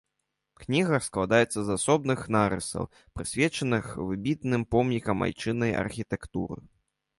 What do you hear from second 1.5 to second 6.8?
з асобных нарысаў, прысвечаных выбітным помнікам айчыннай архітэктуры.